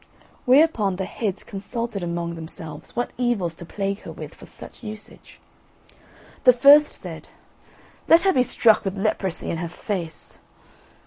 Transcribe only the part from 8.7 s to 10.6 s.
with leprosy in her face."